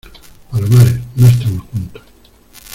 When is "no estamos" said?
1.15-1.61